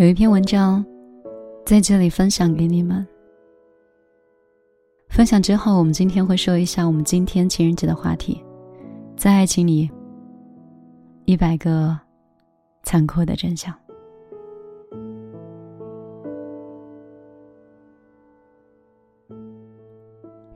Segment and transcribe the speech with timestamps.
[0.00, 0.82] 有一篇文章，
[1.66, 3.06] 在这里分享给你们。
[5.10, 8.42] 分享之后，我们今天会说一下我们今天情人节的话题，
[9.14, 9.90] 在爱情里，
[11.26, 11.94] 一百个
[12.82, 13.74] 残酷的真相。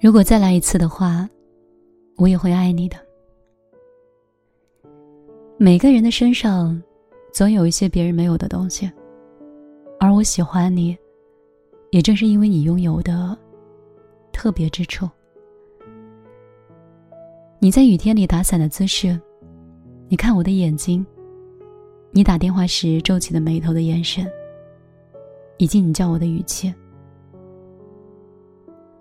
[0.01, 1.29] 如果再来一次的话，
[2.17, 2.97] 我也会爱你的。
[5.59, 6.83] 每个人的身上，
[7.31, 8.91] 总有一些别人没有的东西，
[10.14, 10.96] 我喜欢你，
[11.91, 13.36] 也正是因为你拥有的
[14.32, 15.10] 特别之处。
[17.59, 19.20] 你在雨天里打伞的姿势，
[20.09, 21.04] 你看我的眼睛，
[22.12, 24.30] 你打电话时皱起的眉头的眼神，
[25.56, 26.73] 以及你叫我的语气。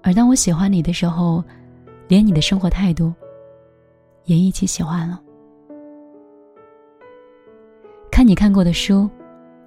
[0.01, 1.43] 而当我喜欢你的时候，
[2.07, 3.13] 连你的生活态度，
[4.25, 5.21] 也一起喜欢了。
[8.09, 9.07] 看你看过的书，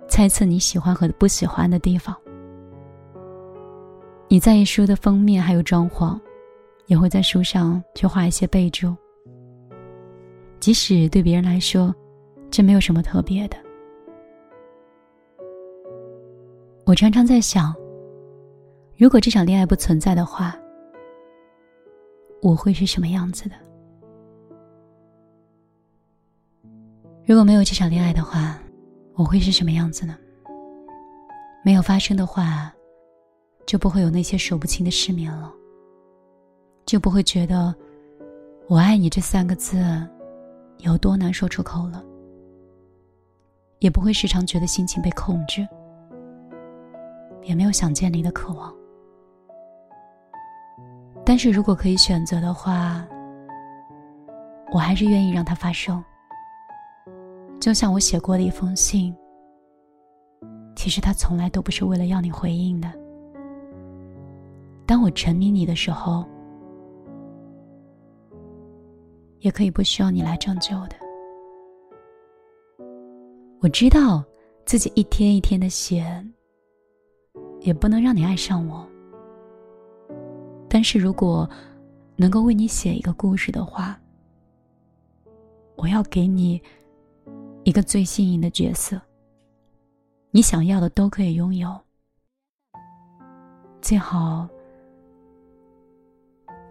[0.09, 2.17] 猜测你喜欢和不喜欢的地方。
[4.29, 6.19] 你在意书的封面还有装潢，
[6.87, 8.95] 也会在书上去画一些备注。
[10.59, 11.95] 即使对别人来说，
[12.51, 13.57] 这没有什么特别的。
[16.85, 17.75] 我常常在想。
[18.97, 20.57] 如果这场恋爱不存在的话，
[22.41, 23.55] 我会是什么样子的？
[27.27, 28.59] 如果没有这场恋爱的话，
[29.17, 30.15] 我会是什么样子呢？
[31.65, 32.71] 没有发生的话，
[33.67, 35.51] 就不会有那些数不清的失眠了，
[36.85, 37.75] 就不会觉得
[38.69, 39.79] “我爱你”这三个字
[40.81, 42.05] 有多难说出口了，
[43.79, 45.67] 也不会时常觉得心情被控制，
[47.43, 48.71] 也没有想见你的渴望。
[51.25, 53.03] 但是如果可以选择的话，
[54.73, 56.05] 我还是愿意让它发生。
[57.67, 59.13] 就像我写过的一封信，
[60.77, 62.89] 其实它从来都不是为了要你回应的。
[64.87, 66.25] 当我沉迷你的时候，
[69.41, 70.95] 也可以不需要你来拯救的。
[73.59, 74.25] 我知道
[74.65, 76.25] 自己一天一天的写，
[77.63, 78.89] 也不能让你爱上我。
[80.69, 81.51] 但是如果
[82.15, 84.01] 能够为你写一个故事的话，
[85.75, 86.63] 我要给你
[87.67, 89.01] 一个最幸运的角色。
[90.31, 91.77] 你想要的都可以拥有，
[93.83, 94.49] 最好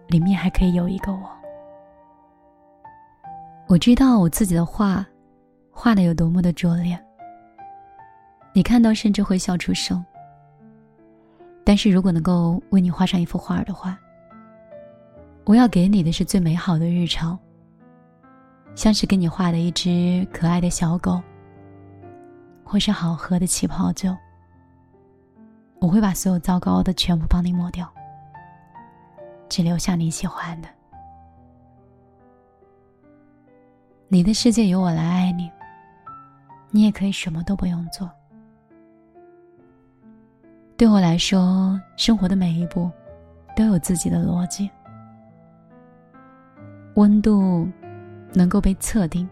[0.08, 1.28] 里面还可以有一个我。
[3.68, 5.06] 我知道我自己的画
[5.70, 6.98] 画的有多么的拙劣，
[8.54, 10.02] 你看到甚至会笑出声。
[11.62, 13.98] 但是如果能够为你画上一幅画的话，
[15.44, 17.38] 我要给你的是最美好的日常，
[18.76, 21.20] 像是给你画的一只可爱的小狗，
[22.62, 24.14] 或是好喝的气泡酒。
[25.80, 27.90] 我会把所有糟糕的全部帮你抹掉，
[29.48, 30.68] 只留下你喜欢的。
[34.08, 35.50] 你的世界由我来爱你，
[36.70, 38.08] 你也可以什么都不用做。
[40.76, 42.90] 对我来说，生活的每一步
[43.56, 44.70] 都有自己的逻辑。
[46.94, 47.66] 温度
[48.32, 49.28] 能够被测定，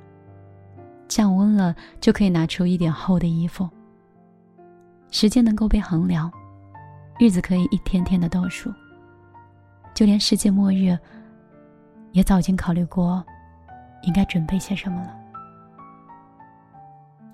[1.08, 3.68] 降温了就可以拿出一点厚的衣服。
[5.10, 6.30] 时间能够被衡量，
[7.18, 8.72] 日子可以一天天的倒数。
[9.94, 10.98] 就连世界末日，
[12.12, 13.24] 也早已经考虑过
[14.02, 15.16] 应该准备些什么了。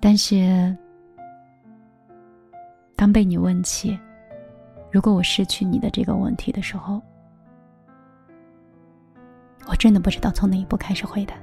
[0.00, 0.76] 但是。
[2.96, 3.98] 当被你问起，
[4.90, 7.00] 如果我失去你的这个问题的时候，
[9.66, 11.34] 我真的不知道从哪一步开始回答。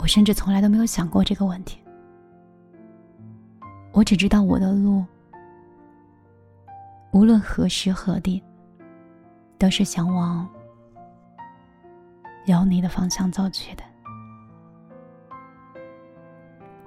[0.00, 1.78] 我甚至从来都没有想过这个问题。
[3.92, 5.04] 我只知道我的路，
[7.10, 8.42] 无论何时何地，
[9.58, 10.48] 都是想往
[12.46, 13.82] 有你的方向走去的。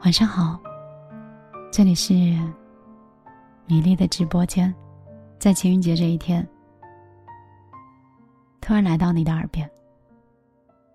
[0.03, 0.59] 晚上好。
[1.71, 2.13] 这里是
[3.65, 4.73] 米粒的直播间，
[5.39, 6.47] 在情人节这一天，
[8.61, 9.69] 突然来到你的耳边。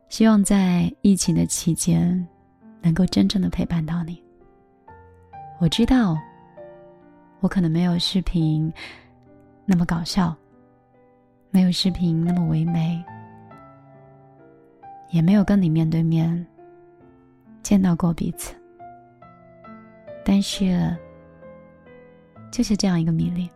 [0.08, 2.26] 希望在疫情的期间，
[2.80, 4.22] 能够真正的陪伴到你。
[5.60, 6.16] 我知道，
[7.40, 8.72] 我可能没有视频
[9.66, 10.34] 那么搞笑，
[11.50, 13.04] 没有视频那么唯美，
[15.10, 16.46] 也没有跟你面对面
[17.62, 18.54] 见到过彼此。
[20.24, 20.96] 但是，
[22.50, 23.48] 就是这样一个米粒，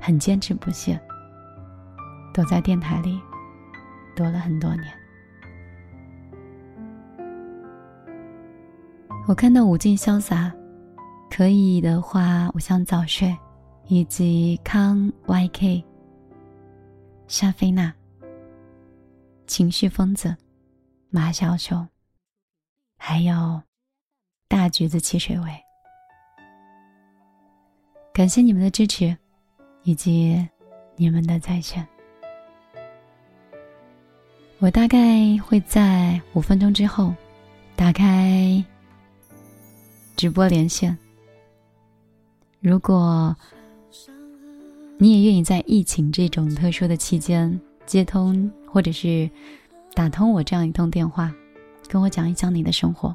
[0.00, 0.98] 很坚持不懈，
[2.32, 3.20] 躲在电台里，
[4.14, 5.05] 躲了很多年。
[9.28, 10.54] 我看到无尽潇洒，
[11.28, 13.36] 可以的话，我想早睡，
[13.88, 15.82] 以及康 YK、
[17.26, 17.92] 沙菲娜、
[19.48, 20.36] 情绪疯子、
[21.10, 21.84] 马小熊，
[22.96, 23.60] 还有
[24.46, 25.50] 大橘子汽水味。
[28.12, 29.14] 感谢你们的支持，
[29.82, 30.48] 以及
[30.94, 31.84] 你们的在线。
[34.60, 37.12] 我大概会在五分钟之后
[37.74, 38.64] 打开
[40.16, 40.96] 直播连线。
[42.60, 43.36] 如果
[44.98, 49.30] 你也愿意在疫情这种特殊的期间接通或者是
[49.94, 51.32] 打通我这样一通电话，
[51.86, 53.14] 跟我讲一讲你的生活，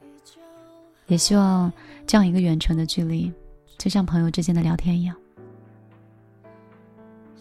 [1.07, 1.73] 也希望
[2.05, 3.33] 这样一个远程的距离，
[3.77, 5.15] 就像朋友之间的聊天一样。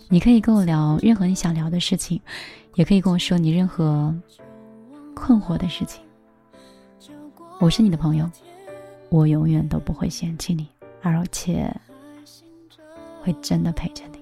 [0.08, 2.20] 你可以跟我聊任何你想聊的事情，
[2.74, 4.12] 也可以跟我说你任何
[5.14, 6.02] 困惑的事情。
[7.60, 8.28] 我是你的朋友，
[9.10, 10.68] 我永远都不会嫌弃你，
[11.02, 11.68] 而且
[13.20, 14.20] 会真的陪着你。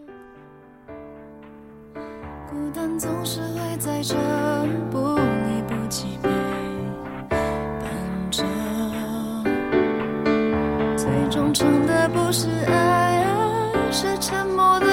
[2.50, 4.14] 孤单总是会在这
[4.90, 6.30] 不离不弃陪
[7.28, 8.42] 伴着，
[10.96, 13.22] 最终成的不是爱，
[13.74, 14.88] 而是沉默的。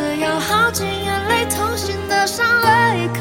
[0.00, 3.20] 是要耗尽眼泪，痛心的上了一课，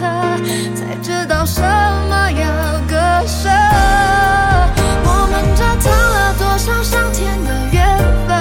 [0.74, 2.48] 才知道什么要
[2.88, 2.96] 割
[3.28, 3.50] 舍。
[5.04, 8.32] 我们折腾了多少上天的缘分，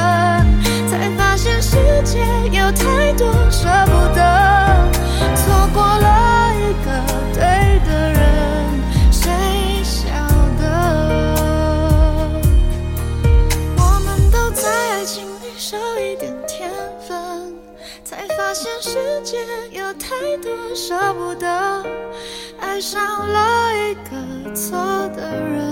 [0.89, 2.21] 才发现世界
[2.53, 4.21] 有太多舍不得，
[5.35, 6.28] 错过了。
[25.31, 25.68] 的